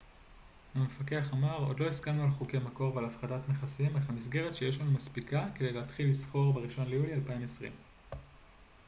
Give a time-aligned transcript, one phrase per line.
[0.75, 4.91] המפקח אמר עוד לא הסכמנו על חוקי מקור ועל הפחתת מכסים אך המסגרת שיש לנו
[4.91, 7.71] מספיקה כדי להתחיל לסחור בראשון ליולי 2020